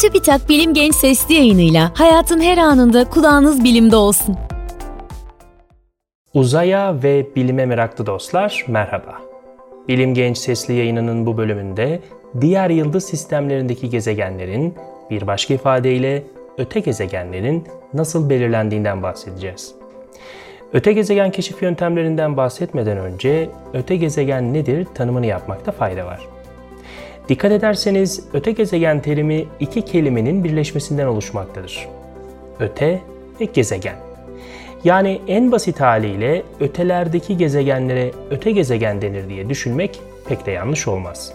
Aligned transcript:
TÜBİTAK 0.00 0.48
Bilim 0.48 0.74
Genç 0.74 0.94
Sesli 0.94 1.34
yayınıyla 1.34 1.92
hayatın 1.94 2.40
her 2.40 2.58
anında 2.58 3.04
kulağınız 3.04 3.64
bilimde 3.64 3.96
olsun. 3.96 4.36
Uzaya 6.34 7.02
ve 7.02 7.26
bilime 7.36 7.66
meraklı 7.66 8.06
dostlar 8.06 8.64
merhaba. 8.68 9.14
Bilim 9.88 10.14
Genç 10.14 10.38
Sesli 10.38 10.74
yayınının 10.74 11.26
bu 11.26 11.36
bölümünde 11.36 12.00
diğer 12.40 12.70
yıldız 12.70 13.04
sistemlerindeki 13.04 13.90
gezegenlerin 13.90 14.74
bir 15.10 15.26
başka 15.26 15.54
ifadeyle 15.54 16.22
öte 16.58 16.80
gezegenlerin 16.80 17.64
nasıl 17.94 18.30
belirlendiğinden 18.30 19.02
bahsedeceğiz. 19.02 19.74
Öte 20.72 20.92
gezegen 20.92 21.30
keşif 21.30 21.62
yöntemlerinden 21.62 22.36
bahsetmeden 22.36 22.98
önce 22.98 23.50
öte 23.72 23.96
gezegen 23.96 24.54
nedir 24.54 24.86
tanımını 24.94 25.26
yapmakta 25.26 25.72
fayda 25.72 26.06
var. 26.06 26.35
Dikkat 27.28 27.52
ederseniz 27.52 28.24
öte 28.32 28.52
gezegen 28.52 29.00
terimi 29.00 29.44
iki 29.60 29.82
kelimenin 29.82 30.44
birleşmesinden 30.44 31.06
oluşmaktadır. 31.06 31.88
Öte 32.60 33.00
ve 33.40 33.44
gezegen. 33.44 33.96
Yani 34.84 35.20
en 35.28 35.52
basit 35.52 35.80
haliyle 35.80 36.42
ötelerdeki 36.60 37.36
gezegenlere 37.36 38.10
öte 38.30 38.50
gezegen 38.50 39.02
denir 39.02 39.28
diye 39.28 39.48
düşünmek 39.48 40.00
pek 40.28 40.46
de 40.46 40.50
yanlış 40.50 40.88
olmaz. 40.88 41.32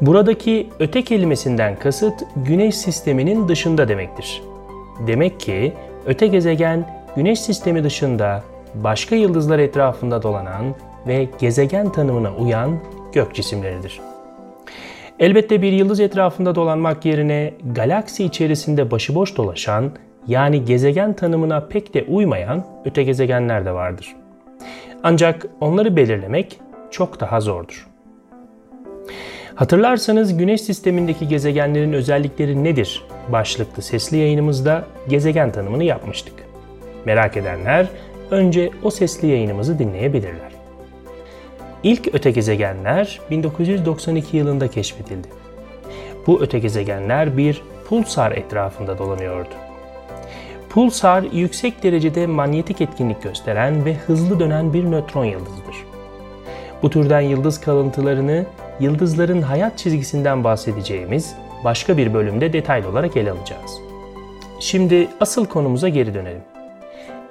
Buradaki 0.00 0.68
öte 0.78 1.04
kelimesinden 1.04 1.78
kasıt 1.78 2.14
güneş 2.36 2.76
sisteminin 2.76 3.48
dışında 3.48 3.88
demektir. 3.88 4.42
Demek 5.06 5.40
ki 5.40 5.72
öte 6.06 6.26
gezegen 6.26 7.02
güneş 7.16 7.40
sistemi 7.40 7.84
dışında 7.84 8.42
başka 8.74 9.16
yıldızlar 9.16 9.58
etrafında 9.58 10.22
dolanan 10.22 10.74
ve 11.06 11.28
gezegen 11.38 11.92
tanımına 11.92 12.34
uyan 12.34 12.78
gök 13.12 13.34
cisimleridir. 13.34 14.00
Elbette 15.18 15.62
bir 15.62 15.72
yıldız 15.72 16.00
etrafında 16.00 16.54
dolanmak 16.54 17.04
yerine 17.04 17.54
galaksi 17.74 18.24
içerisinde 18.24 18.90
başıboş 18.90 19.36
dolaşan 19.36 19.92
yani 20.26 20.64
gezegen 20.64 21.12
tanımına 21.12 21.60
pek 21.60 21.94
de 21.94 22.04
uymayan 22.04 22.66
öte 22.84 23.02
gezegenler 23.02 23.64
de 23.64 23.72
vardır. 23.72 24.16
Ancak 25.02 25.46
onları 25.60 25.96
belirlemek 25.96 26.60
çok 26.90 27.20
daha 27.20 27.40
zordur. 27.40 27.86
Hatırlarsanız 29.54 30.36
Güneş 30.36 30.60
sistemindeki 30.60 31.28
gezegenlerin 31.28 31.92
özellikleri 31.92 32.64
nedir 32.64 33.04
başlıklı 33.28 33.82
sesli 33.82 34.16
yayınımızda 34.16 34.84
gezegen 35.08 35.52
tanımını 35.52 35.84
yapmıştık. 35.84 36.34
Merak 37.04 37.36
edenler 37.36 37.86
önce 38.30 38.70
o 38.82 38.90
sesli 38.90 39.28
yayınımızı 39.28 39.78
dinleyebilirler. 39.78 40.49
İlk 41.82 42.14
öte 42.14 42.30
gezegenler 42.30 43.20
1992 43.30 44.36
yılında 44.36 44.68
keşfedildi. 44.68 45.28
Bu 46.26 46.42
öte 46.42 46.58
gezegenler 46.58 47.36
bir 47.36 47.62
pulsar 47.88 48.32
etrafında 48.32 48.98
dolanıyordu. 48.98 49.48
Pulsar 50.70 51.22
yüksek 51.32 51.82
derecede 51.82 52.26
manyetik 52.26 52.80
etkinlik 52.80 53.22
gösteren 53.22 53.84
ve 53.84 53.94
hızlı 53.94 54.40
dönen 54.40 54.74
bir 54.74 54.84
nötron 54.84 55.24
yıldızıdır. 55.24 55.76
Bu 56.82 56.90
türden 56.90 57.20
yıldız 57.20 57.60
kalıntılarını 57.60 58.46
yıldızların 58.80 59.42
hayat 59.42 59.78
çizgisinden 59.78 60.44
bahsedeceğimiz 60.44 61.34
başka 61.64 61.96
bir 61.96 62.14
bölümde 62.14 62.52
detaylı 62.52 62.88
olarak 62.88 63.16
ele 63.16 63.30
alacağız. 63.30 63.80
Şimdi 64.60 65.08
asıl 65.20 65.46
konumuza 65.46 65.88
geri 65.88 66.14
dönelim. 66.14 66.49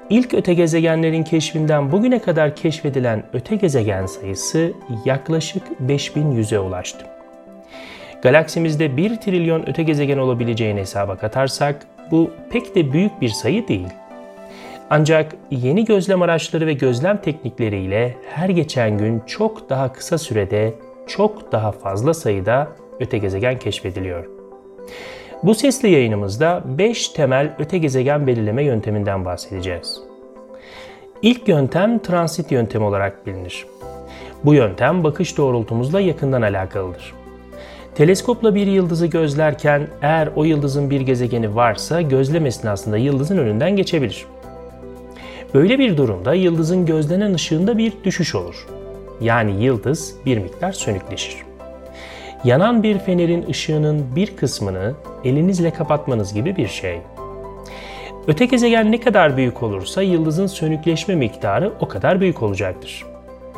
İlk 0.09 0.33
öte 0.33 0.53
gezegenlerin 0.53 1.23
keşfinden 1.23 1.91
bugüne 1.91 2.19
kadar 2.19 2.55
keşfedilen 2.55 3.23
öte 3.33 3.55
gezegen 3.55 4.05
sayısı 4.05 4.73
yaklaşık 5.05 5.63
5100'e 5.87 6.59
ulaştı. 6.59 7.05
Galaksimizde 8.21 8.97
1 8.97 9.15
trilyon 9.15 9.69
öte 9.69 9.83
gezegen 9.83 10.17
olabileceğini 10.17 10.79
hesaba 10.79 11.15
katarsak 11.15 11.87
bu 12.11 12.31
pek 12.51 12.75
de 12.75 12.93
büyük 12.93 13.21
bir 13.21 13.29
sayı 13.29 13.67
değil. 13.67 13.87
Ancak 14.89 15.35
yeni 15.51 15.85
gözlem 15.85 16.21
araçları 16.21 16.67
ve 16.67 16.73
gözlem 16.73 17.17
teknikleriyle 17.17 18.17
her 18.29 18.49
geçen 18.49 18.97
gün 18.97 19.19
çok 19.19 19.69
daha 19.69 19.93
kısa 19.93 20.17
sürede 20.17 20.73
çok 21.07 21.51
daha 21.51 21.71
fazla 21.71 22.13
sayıda 22.13 22.67
öte 22.99 23.17
gezegen 23.17 23.59
keşfediliyor. 23.59 24.25
Bu 25.43 25.55
sesli 25.55 25.89
yayınımızda 25.89 26.63
5 26.65 27.09
temel 27.09 27.55
öte 27.59 27.77
gezegen 27.77 28.27
belirleme 28.27 28.63
yönteminden 28.63 29.25
bahsedeceğiz. 29.25 29.99
İlk 31.21 31.47
yöntem 31.47 31.99
transit 31.99 32.51
yöntemi 32.51 32.85
olarak 32.85 33.27
bilinir. 33.27 33.65
Bu 34.43 34.53
yöntem 34.53 35.03
bakış 35.03 35.37
doğrultumuzla 35.37 35.99
yakından 35.99 36.41
alakalıdır. 36.41 37.13
Teleskopla 37.95 38.55
bir 38.55 38.67
yıldızı 38.67 39.07
gözlerken 39.07 39.87
eğer 40.01 40.29
o 40.35 40.43
yıldızın 40.43 40.89
bir 40.89 41.01
gezegeni 41.01 41.55
varsa 41.55 42.01
gözlem 42.01 42.45
esnasında 42.45 42.97
yıldızın 42.97 43.37
önünden 43.37 43.75
geçebilir. 43.75 44.25
Böyle 45.53 45.79
bir 45.79 45.97
durumda 45.97 46.33
yıldızın 46.33 46.85
gözlenen 46.85 47.33
ışığında 47.33 47.77
bir 47.77 47.93
düşüş 48.03 48.35
olur. 48.35 48.67
Yani 49.21 49.63
yıldız 49.63 50.15
bir 50.25 50.37
miktar 50.37 50.71
sönükleşir. 50.71 51.48
Yanan 52.43 52.83
bir 52.83 52.99
fenerin 52.99 53.49
ışığının 53.49 54.15
bir 54.15 54.35
kısmını 54.35 54.93
elinizle 55.23 55.71
kapatmanız 55.71 56.33
gibi 56.33 56.55
bir 56.55 56.67
şey. 56.67 57.01
Öte 58.27 58.45
gezegen 58.45 58.91
ne 58.91 58.99
kadar 58.99 59.37
büyük 59.37 59.63
olursa 59.63 60.01
yıldızın 60.01 60.47
sönükleşme 60.47 61.15
miktarı 61.15 61.73
o 61.79 61.87
kadar 61.87 62.21
büyük 62.21 62.43
olacaktır. 62.43 63.05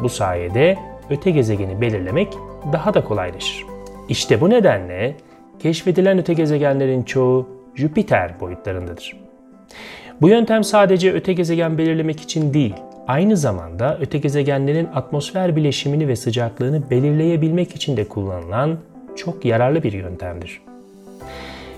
Bu 0.02 0.09
sayede 0.09 0.78
öte 1.09 1.31
gezegeni 1.31 1.81
belirlemek 1.81 2.34
daha 2.74 2.94
da 2.94 3.03
kolaylaşır. 3.03 3.66
İşte 4.09 4.42
bu 4.42 4.50
nedenle 4.50 5.16
keşfedilen 5.59 6.19
öte 6.19 6.34
gezegenlerin 6.34 7.03
çoğu 7.03 7.50
Jüpiter 7.75 8.40
boyutlarındadır. 8.40 9.18
Bu 10.22 10.30
yöntem 10.30 10.63
sadece 10.63 11.13
öte 11.13 11.34
gezegen 11.34 11.78
belirlemek 11.78 12.22
için 12.22 12.53
değil, 12.53 12.75
aynı 13.11 13.38
zamanda 13.38 13.97
öte 14.01 14.17
gezegenlerin 14.17 14.88
atmosfer 14.95 15.55
bileşimini 15.55 16.07
ve 16.07 16.16
sıcaklığını 16.16 16.89
belirleyebilmek 16.89 17.75
için 17.75 17.97
de 17.97 18.07
kullanılan 18.07 18.77
çok 19.16 19.45
yararlı 19.45 19.83
bir 19.83 19.94
yöntemdir. 19.94 20.61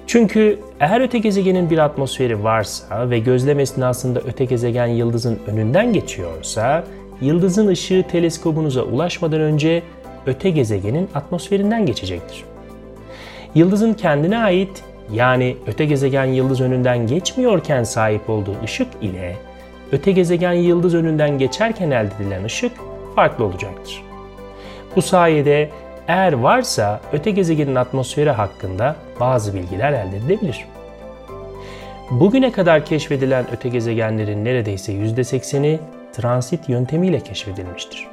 Çünkü 0.07 0.59
eğer 0.79 1.01
öte 1.01 1.17
gezegenin 1.17 1.69
bir 1.69 1.77
atmosferi 1.77 2.43
varsa 2.43 3.09
ve 3.09 3.19
gözlem 3.19 3.59
esnasında 3.59 4.19
öte 4.19 4.45
gezegen 4.45 4.87
yıldızın 4.87 5.39
önünden 5.47 5.93
geçiyorsa, 5.93 6.83
yıldızın 7.21 7.67
ışığı 7.67 8.03
teleskobunuza 8.11 8.81
ulaşmadan 8.83 9.41
önce 9.41 9.83
öte 10.25 10.49
gezegenin 10.49 11.09
atmosferinden 11.15 11.85
geçecektir. 11.85 12.43
Yıldızın 13.55 13.93
kendine 13.93 14.37
ait 14.37 14.83
yani 15.13 15.57
öte 15.67 15.85
gezegen 15.85 16.25
yıldız 16.25 16.61
önünden 16.61 17.07
geçmiyorken 17.07 17.83
sahip 17.83 18.29
olduğu 18.29 18.55
ışık 18.63 18.87
ile 19.01 19.35
öte 19.93 20.11
gezegen 20.11 20.53
yıldız 20.53 20.95
önünden 20.95 21.37
geçerken 21.37 21.91
elde 21.91 22.13
edilen 22.21 22.43
ışık 22.43 22.71
farklı 23.15 23.45
olacaktır. 23.45 24.03
Bu 24.95 25.01
sayede 25.01 25.69
eğer 26.07 26.33
varsa 26.33 27.01
öte 27.13 27.31
gezegenin 27.31 27.75
atmosferi 27.75 28.29
hakkında 28.31 28.95
bazı 29.19 29.53
bilgiler 29.53 29.93
elde 29.93 30.17
edilebilir. 30.17 30.65
Bugüne 32.11 32.51
kadar 32.51 32.85
keşfedilen 32.85 33.45
öte 33.51 33.69
gezegenlerin 33.69 34.45
neredeyse 34.45 34.93
%80'i 34.93 35.79
transit 36.13 36.69
yöntemiyle 36.69 37.19
keşfedilmiştir. 37.19 38.07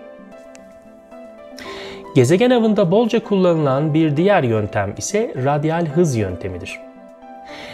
Gezegen 2.15 2.51
avında 2.51 2.91
bolca 2.91 3.25
kullanılan 3.25 3.95
bir 3.95 4.17
diğer 4.17 4.43
yöntem 4.43 4.95
ise 4.99 5.35
radyal 5.45 5.87
hız 5.87 6.17
yöntemidir. 6.17 6.90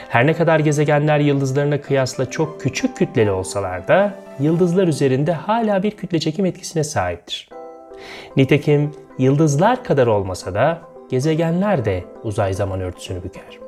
Her 0.09 0.27
ne 0.27 0.33
kadar 0.33 0.61
gezegenler 0.61 1.19
yıldızlarına 1.19 1.81
kıyasla 1.81 2.31
çok 2.31 2.61
küçük 2.61 2.97
kütleli 2.97 3.31
olsalar 3.31 3.89
da 3.89 4.15
yıldızlar 4.41 4.89
üzerinde 4.89 5.33
hala 5.33 5.83
bir 5.83 5.91
kütle 5.91 6.19
çekim 6.19 6.47
etkisine 6.47 6.85
sahiptir. 6.85 7.49
Nitekim 8.37 8.91
yıldızlar 9.19 9.85
kadar 9.85 10.07
olmasa 10.07 10.55
da 10.55 10.81
gezegenler 11.11 11.85
de 11.85 12.05
uzay 12.23 12.55
zaman 12.55 12.81
örtüsünü 12.81 13.25
büker. 13.25 13.59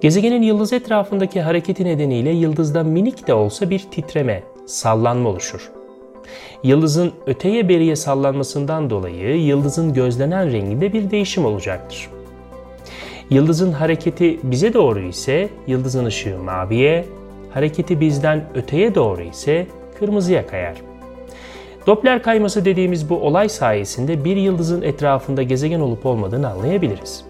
Gezegenin 0.00 0.42
yıldız 0.42 0.72
etrafındaki 0.72 1.40
hareketi 1.40 1.84
nedeniyle 1.84 2.30
yıldızda 2.30 2.84
minik 2.84 3.26
de 3.26 3.34
olsa 3.34 3.70
bir 3.70 3.78
titreme, 3.78 4.42
sallanma 4.66 5.28
oluşur. 5.28 5.72
Yıldızın 6.62 7.12
öteye 7.26 7.68
beriye 7.68 7.96
sallanmasından 7.96 8.90
dolayı 8.90 9.42
yıldızın 9.42 9.94
gözlenen 9.94 10.52
renginde 10.52 10.92
bir 10.92 11.10
değişim 11.10 11.44
olacaktır. 11.44 12.15
Yıldızın 13.30 13.72
hareketi 13.72 14.38
bize 14.42 14.74
doğru 14.74 15.00
ise 15.00 15.48
yıldızın 15.66 16.04
ışığı 16.04 16.38
maviye, 16.38 17.04
hareketi 17.50 18.00
bizden 18.00 18.44
öteye 18.54 18.94
doğru 18.94 19.22
ise 19.22 19.66
kırmızıya 19.98 20.46
kayar. 20.46 20.76
Doppler 21.86 22.22
kayması 22.22 22.64
dediğimiz 22.64 23.10
bu 23.10 23.16
olay 23.16 23.48
sayesinde 23.48 24.24
bir 24.24 24.36
yıldızın 24.36 24.82
etrafında 24.82 25.42
gezegen 25.42 25.80
olup 25.80 26.06
olmadığını 26.06 26.50
anlayabiliriz. 26.50 27.24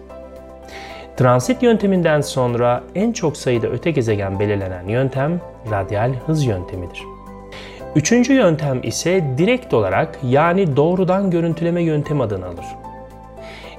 Transit 1.17 1.63
yönteminden 1.63 2.21
sonra 2.21 2.83
en 2.95 3.11
çok 3.11 3.37
sayıda 3.37 3.67
öte 3.67 3.91
gezegen 3.91 4.39
belirlenen 4.39 4.87
yöntem 4.87 5.41
radyal 5.71 6.13
hız 6.25 6.45
yöntemidir. 6.45 7.03
Üçüncü 7.95 8.33
yöntem 8.33 8.79
ise 8.83 9.23
direkt 9.37 9.73
olarak 9.73 10.19
yani 10.23 10.75
doğrudan 10.75 11.31
görüntüleme 11.31 11.81
yöntemi 11.83 12.23
adını 12.23 12.45
alır. 12.45 12.65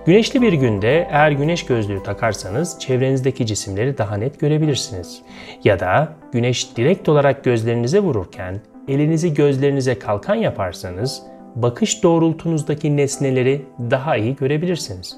Güneşli 0.06 0.42
bir 0.42 0.52
günde 0.52 1.08
eğer 1.10 1.30
güneş 1.30 1.66
gözlüğü 1.66 2.02
takarsanız 2.02 2.78
çevrenizdeki 2.78 3.46
cisimleri 3.46 3.98
daha 3.98 4.16
net 4.16 4.40
görebilirsiniz. 4.40 5.22
Ya 5.64 5.80
da 5.80 6.12
güneş 6.32 6.76
direkt 6.76 7.08
olarak 7.08 7.44
gözlerinize 7.44 8.00
vururken 8.00 8.60
elinizi 8.88 9.34
gözlerinize 9.34 9.98
kalkan 9.98 10.34
yaparsanız 10.34 11.22
bakış 11.56 12.02
doğrultunuzdaki 12.02 12.96
nesneleri 12.96 13.62
daha 13.90 14.16
iyi 14.16 14.36
görebilirsiniz. 14.36 15.16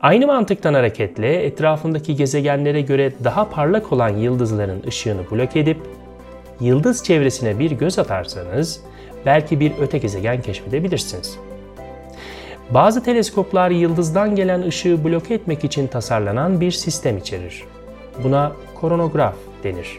Aynı 0.00 0.26
mantıktan 0.26 0.74
hareketle 0.74 1.44
etrafındaki 1.44 2.16
gezegenlere 2.16 2.80
göre 2.80 3.12
daha 3.24 3.50
parlak 3.50 3.92
olan 3.92 4.08
yıldızların 4.08 4.82
ışığını 4.86 5.30
blok 5.30 5.56
edip 5.56 5.78
yıldız 6.60 7.04
çevresine 7.04 7.58
bir 7.58 7.70
göz 7.70 7.98
atarsanız 7.98 8.80
belki 9.26 9.60
bir 9.60 9.72
öte 9.80 9.98
gezegen 9.98 10.42
keşfedebilirsiniz. 10.42 11.38
Bazı 12.70 13.02
teleskoplar 13.02 13.70
yıldızdan 13.70 14.36
gelen 14.36 14.62
ışığı 14.62 15.04
bloke 15.04 15.34
etmek 15.34 15.64
için 15.64 15.86
tasarlanan 15.86 16.60
bir 16.60 16.70
sistem 16.70 17.18
içerir. 17.18 17.64
Buna 18.24 18.52
koronograf 18.74 19.34
denir. 19.64 19.98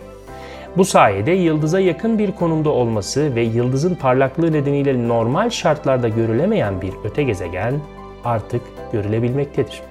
Bu 0.78 0.86
sayede 0.86 1.32
yıldıza 1.32 1.80
yakın 1.80 2.20
bir 2.20 2.32
konumda 2.32 2.70
olması 2.70 3.36
ve 3.36 3.42
yıldızın 3.42 3.96
parlaklığı 3.96 4.54
nedeniyle 4.54 5.08
normal 5.08 5.50
şartlarda 5.50 6.08
görülemeyen 6.08 6.82
bir 6.82 6.94
öte 7.04 7.24
gezegen 7.24 7.80
artık 8.26 8.62
görülebilmektedir. 8.92 9.82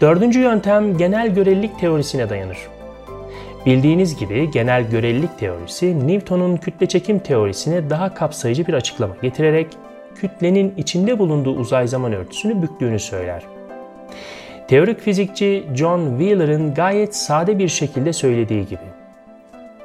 Dördüncü 0.00 0.40
yöntem 0.40 0.96
genel 0.96 1.34
görelilik 1.34 1.78
teorisine 1.78 2.30
dayanır. 2.30 2.58
Bildiğiniz 3.66 4.16
gibi 4.16 4.50
genel 4.50 4.90
görelilik 4.90 5.38
teorisi 5.38 6.08
Newton'un 6.08 6.56
kütle 6.56 6.86
çekim 6.86 7.18
teorisine 7.18 7.90
daha 7.90 8.14
kapsayıcı 8.14 8.66
bir 8.66 8.74
açıklama 8.74 9.16
getirerek 9.22 9.66
kütlenin 10.20 10.74
içinde 10.76 11.18
bulunduğu 11.18 11.56
uzay 11.56 11.88
zaman 11.88 12.12
örtüsünü 12.12 12.62
büktüğünü 12.62 12.98
söyler. 12.98 13.42
Teorik 14.68 15.00
fizikçi 15.00 15.64
John 15.74 16.18
Wheeler'ın 16.18 16.74
gayet 16.74 17.16
sade 17.16 17.58
bir 17.58 17.68
şekilde 17.68 18.12
söylediği 18.12 18.66
gibi 18.66 19.00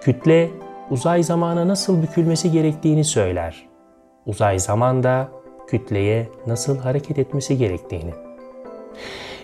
kütle 0.01 0.49
uzay 0.89 1.23
zamana 1.23 1.67
nasıl 1.67 2.01
bükülmesi 2.01 2.51
gerektiğini 2.51 3.03
söyler. 3.03 3.67
Uzay 4.25 4.59
zaman 4.59 5.03
da 5.03 5.29
kütleye 5.67 6.27
nasıl 6.47 6.77
hareket 6.77 7.19
etmesi 7.19 7.57
gerektiğini. 7.57 8.11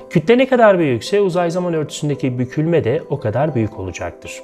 Kütle 0.09 0.37
ne 0.37 0.47
kadar 0.47 0.79
büyükse 0.79 1.21
uzay 1.21 1.51
zaman 1.51 1.73
örtüsündeki 1.73 2.39
bükülme 2.39 2.83
de 2.83 3.03
o 3.09 3.19
kadar 3.19 3.55
büyük 3.55 3.79
olacaktır. 3.79 4.41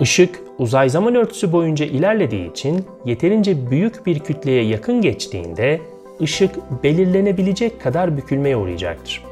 Işık 0.00 0.40
uzay 0.58 0.88
zaman 0.88 1.14
örtüsü 1.14 1.52
boyunca 1.52 1.86
ilerlediği 1.86 2.50
için 2.50 2.84
yeterince 3.04 3.70
büyük 3.70 4.06
bir 4.06 4.18
kütleye 4.18 4.64
yakın 4.64 5.00
geçtiğinde 5.00 5.80
ışık 6.22 6.82
belirlenebilecek 6.82 7.80
kadar 7.80 8.16
bükülmeye 8.16 8.56
uğrayacaktır. 8.56 9.24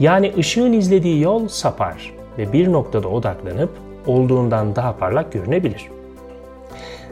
Yani 0.00 0.32
ışığın 0.38 0.72
izlediği 0.72 1.20
yol 1.20 1.48
sapar 1.48 2.12
ve 2.38 2.52
bir 2.52 2.72
noktada 2.72 3.08
odaklanıp 3.08 3.70
olduğundan 4.06 4.76
daha 4.76 4.96
parlak 4.96 5.32
görünebilir. 5.32 5.88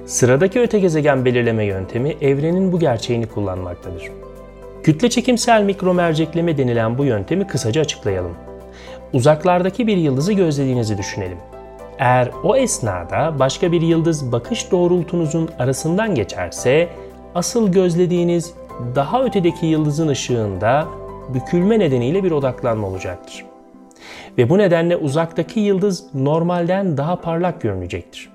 Sıradaki 0.07 0.61
öte 0.61 0.79
gezegen 0.79 1.25
belirleme 1.25 1.65
yöntemi 1.65 2.17
evrenin 2.21 2.73
bu 2.73 2.79
gerçeğini 2.79 3.27
kullanmaktadır. 3.27 4.11
Kütle 4.83 5.11
çekimsel 5.11 5.63
mikromercekleme 5.63 6.59
denilen 6.59 6.99
bu 6.99 7.05
yöntemi 7.05 7.47
kısaca 7.47 7.81
açıklayalım. 7.81 8.35
Uzaklardaki 9.13 9.87
bir 9.87 9.97
yıldızı 9.97 10.33
gözlediğinizi 10.33 10.99
düşünelim. 10.99 11.39
Eğer 12.03 12.31
o 12.45 12.57
esnada 12.57 13.39
başka 13.39 13.73
bir 13.73 13.81
yıldız 13.81 14.33
bakış 14.33 14.73
doğrultunuzun 14.73 15.51
arasından 15.59 16.15
geçerse, 16.15 16.89
asıl 17.35 17.73
gözlediğiniz 17.73 18.55
daha 18.95 19.25
ötedeki 19.25 19.67
yıldızın 19.67 20.09
ışığında 20.09 20.89
bükülme 21.35 21.79
nedeniyle 21.79 22.25
bir 22.25 22.31
odaklanma 22.31 22.87
olacaktır. 22.87 23.45
Ve 24.39 24.49
bu 24.49 24.59
nedenle 24.59 24.97
uzaktaki 24.97 25.61
yıldız 25.61 26.15
normalden 26.15 26.97
daha 26.97 27.21
parlak 27.21 27.61
görünecektir. 27.61 28.31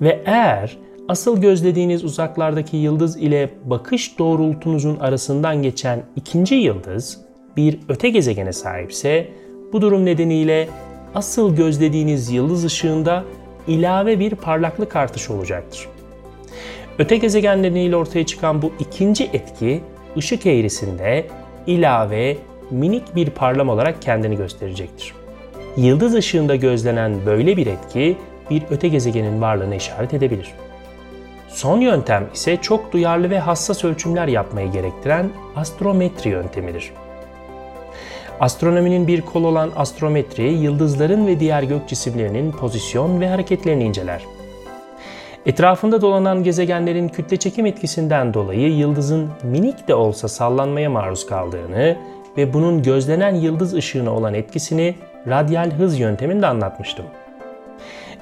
Ve 0.00 0.22
eğer 0.26 0.78
asıl 1.08 1.40
gözlediğiniz 1.40 2.04
uzaklardaki 2.04 2.76
yıldız 2.76 3.16
ile 3.16 3.50
bakış 3.64 4.18
doğrultunuzun 4.18 4.98
arasından 4.98 5.62
geçen 5.62 6.02
ikinci 6.16 6.54
yıldız 6.54 7.20
bir 7.56 7.80
öte 7.88 8.08
gezegene 8.08 8.52
sahipse 8.52 9.28
bu 9.72 9.82
durum 9.82 10.04
nedeniyle 10.04 10.68
asıl 11.14 11.56
gözlediğiniz 11.56 12.30
yıldız 12.30 12.64
ışığında 12.64 13.24
ilave 13.66 14.20
bir 14.20 14.34
parlaklık 14.34 14.96
artışı 14.96 15.34
olacaktır. 15.34 15.88
Öte 16.98 17.16
gezegen 17.16 17.62
nedeniyle 17.62 17.96
ortaya 17.96 18.26
çıkan 18.26 18.62
bu 18.62 18.72
ikinci 18.78 19.24
etki 19.24 19.82
ışık 20.16 20.46
eğrisinde 20.46 21.26
ilave 21.66 22.36
minik 22.70 23.16
bir 23.16 23.30
parlama 23.30 23.72
olarak 23.72 24.02
kendini 24.02 24.36
gösterecektir. 24.36 25.14
Yıldız 25.76 26.14
ışığında 26.14 26.56
gözlenen 26.56 27.26
böyle 27.26 27.56
bir 27.56 27.66
etki 27.66 28.16
bir 28.50 28.62
öte 28.70 28.88
gezegenin 28.88 29.42
varlığına 29.42 29.74
işaret 29.74 30.14
edebilir. 30.14 30.52
Son 31.48 31.80
yöntem 31.80 32.28
ise 32.34 32.56
çok 32.56 32.92
duyarlı 32.92 33.30
ve 33.30 33.38
hassas 33.38 33.84
ölçümler 33.84 34.28
yapmayı 34.28 34.72
gerektiren 34.72 35.30
astrometri 35.56 36.30
yöntemidir. 36.30 36.92
Astronominin 38.40 39.06
bir 39.06 39.20
kol 39.20 39.44
olan 39.44 39.70
astrometri, 39.76 40.52
yıldızların 40.52 41.26
ve 41.26 41.40
diğer 41.40 41.62
gök 41.62 41.88
cisimlerinin 41.88 42.52
pozisyon 42.52 43.20
ve 43.20 43.28
hareketlerini 43.28 43.84
inceler. 43.84 44.22
Etrafında 45.46 46.02
dolanan 46.02 46.42
gezegenlerin 46.42 47.08
kütle 47.08 47.36
çekim 47.36 47.66
etkisinden 47.66 48.34
dolayı 48.34 48.76
yıldızın 48.76 49.30
minik 49.42 49.88
de 49.88 49.94
olsa 49.94 50.28
sallanmaya 50.28 50.90
maruz 50.90 51.26
kaldığını 51.26 51.96
ve 52.36 52.52
bunun 52.52 52.82
gözlenen 52.82 53.34
yıldız 53.34 53.74
ışığına 53.74 54.14
olan 54.14 54.34
etkisini 54.34 54.94
radyal 55.28 55.70
hız 55.70 55.98
yönteminde 55.98 56.46
anlatmıştım. 56.46 57.06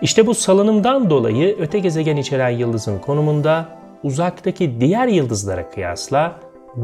İşte 0.03 0.27
bu 0.27 0.35
salınımdan 0.35 1.11
dolayı 1.11 1.57
öte 1.59 1.79
gezegen 1.79 2.17
içeren 2.17 2.51
yıldızın 2.51 2.99
konumunda 2.99 3.69
uzaktaki 4.03 4.81
diğer 4.81 5.09
yıldızlara 5.09 5.71
kıyasla 5.71 6.33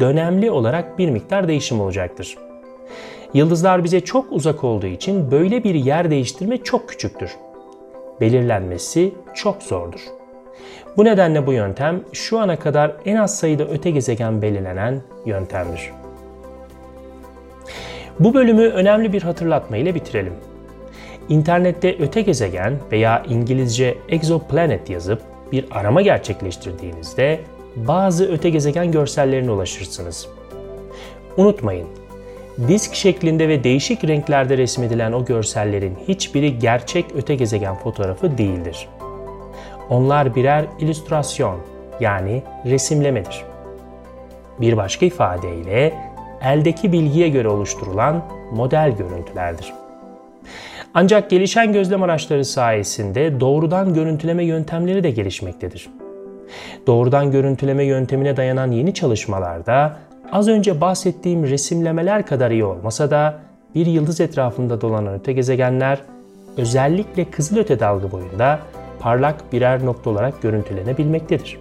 dönemli 0.00 0.50
olarak 0.50 0.99
bir 0.99 1.11
miktar 1.11 1.49
değişim 1.49 1.81
olacaktır. 1.81 2.37
Yıldızlar 3.35 3.85
bize 3.85 4.00
çok 4.00 4.32
uzak 4.32 4.65
olduğu 4.65 4.87
için 4.87 5.31
böyle 5.31 5.65
bir 5.65 5.75
yer 5.75 6.11
değiştirme 6.11 6.59
çok 6.59 6.88
küçüktür. 6.88 7.37
Belirlenmesi 8.21 9.15
çok 9.35 9.62
zordur. 9.62 10.00
Bu 10.97 11.05
nedenle 11.05 11.47
bu 11.47 11.53
yöntem 11.53 12.00
şu 12.12 12.38
ana 12.38 12.59
kadar 12.59 12.97
en 13.05 13.17
az 13.17 13.38
sayıda 13.38 13.65
öte 13.65 13.91
gezegen 13.91 14.43
belirlenen 14.43 15.03
yöntemdir. 15.27 15.91
Bu 18.21 18.35
bölümü 18.35 18.62
önemli 18.62 19.12
bir 19.12 19.23
hatırlatma 19.23 19.76
ile 19.76 19.95
bitirelim. 19.95 20.35
İnternette 21.28 21.97
öte 22.00 22.23
gezegen 22.23 22.78
veya 22.93 23.23
İngilizce 23.28 23.99
exoplanet 24.09 24.90
yazıp 24.90 25.23
bir 25.52 25.64
arama 25.71 26.02
gerçekleştirdiğinizde 26.02 27.40
bazı 27.76 28.33
öte 28.33 28.50
gezegen 28.50 28.93
görsellerine 28.93 29.50
ulaşırsınız. 29.50 30.28
Unutmayın, 31.37 31.87
disk 32.69 32.95
şeklinde 32.95 33.49
ve 33.49 33.64
değişik 33.64 34.05
renklerde 34.05 34.59
resmedilen 34.59 35.12
o 35.12 35.25
görsellerin 35.25 35.99
hiçbiri 36.09 36.59
gerçek 36.59 37.05
öte 37.14 37.35
gezegen 37.35 37.75
fotoğrafı 37.75 38.38
değildir. 38.38 38.88
Onlar 39.90 40.35
birer 40.35 40.64
illüstrasyon 40.79 41.61
yani 42.00 42.43
resimlemedir. 42.67 43.45
Bir 44.61 44.76
başka 44.76 45.07
ifadeyle 45.07 45.95
eldeki 46.43 46.93
bilgiye 46.93 47.29
göre 47.29 47.49
oluşturulan 47.49 48.25
model 48.52 48.97
görüntülerdir. 48.99 49.73
Ancak 50.95 51.31
gelişen 51.31 51.73
gözlem 51.73 52.02
araçları 52.02 52.45
sayesinde 52.45 53.40
doğrudan 53.40 53.95
görüntüleme 53.95 54.45
yöntemleri 54.45 55.02
de 55.02 55.11
gelişmektedir. 55.11 55.90
Doğrudan 56.87 57.31
görüntüleme 57.31 57.85
yöntemine 57.85 58.37
dayanan 58.37 58.71
yeni 58.71 58.95
çalışmalarda 58.95 59.97
az 60.32 60.49
önce 60.49 60.80
bahsettiğim 60.80 61.44
resimlemeler 61.44 62.26
kadar 62.26 62.50
iyi 62.50 62.64
olmasa 62.64 63.10
da 63.10 63.38
bir 63.75 63.87
yıldız 63.87 64.20
etrafında 64.20 64.80
dolanan 64.80 65.14
öte 65.14 65.32
gezegenler 65.32 65.99
özellikle 66.56 67.25
kızılöte 67.25 67.80
dalga 67.80 68.12
boyunda 68.12 68.58
parlak 69.00 69.52
birer 69.52 69.87
nokta 69.87 70.10
olarak 70.10 70.42
görüntülenebilmektedir. 70.42 71.58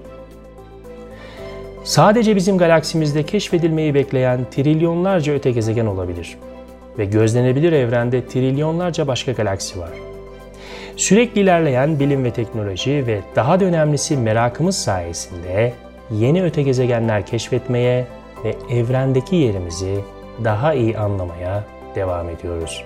Sadece 1.84 2.36
bizim 2.36 2.58
galaksimizde 2.58 3.24
keşfedilmeyi 3.24 3.94
bekleyen 3.94 4.40
trilyonlarca 4.52 5.34
öte 5.34 5.52
gezegen 5.52 5.86
olabilir 5.86 6.38
ve 6.98 7.06
gözlenebilir 7.06 7.72
evrende 7.72 8.28
trilyonlarca 8.28 9.08
başka 9.08 9.32
galaksi 9.32 9.80
var. 9.80 9.90
Sürekli 10.96 11.42
ilerleyen 11.42 12.00
bilim 12.00 12.24
ve 12.24 12.32
teknoloji 12.32 13.08
ve 13.08 13.20
daha 13.36 13.60
da 13.60 13.66
önemlisi 13.66 14.18
merakımız 14.18 14.78
sayesinde 14.78 15.74
yeni 16.12 16.44
öte 16.44 16.62
gezegenler 16.62 17.26
keşfetmeye 17.26 18.06
ve 18.44 18.56
evrendeki 18.70 19.36
yerimizi 19.36 20.00
daha 20.44 20.74
iyi 20.74 20.98
anlamaya 20.98 21.64
devam 21.96 22.30
ediyoruz. 22.30 22.84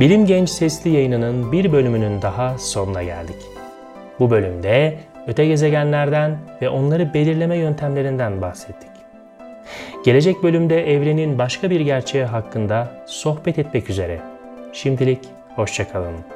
Bilim 0.00 0.26
Genç 0.26 0.50
Sesli 0.50 0.90
yayınının 0.90 1.52
bir 1.52 1.72
bölümünün 1.72 2.22
daha 2.22 2.58
sonuna 2.58 3.02
geldik. 3.02 3.36
Bu 4.20 4.30
bölümde 4.30 4.98
öte 5.26 5.46
gezegenlerden 5.46 6.38
ve 6.62 6.68
onları 6.68 7.14
belirleme 7.14 7.56
yöntemlerinden 7.56 8.42
bahsettik. 8.42 8.90
Gelecek 10.04 10.42
bölümde 10.42 10.92
evrenin 10.92 11.38
başka 11.38 11.70
bir 11.70 11.80
gerçeği 11.80 12.24
hakkında 12.24 12.88
sohbet 13.06 13.58
etmek 13.58 13.90
üzere. 13.90 14.20
Şimdilik 14.72 15.20
hoşçakalın. 15.56 16.35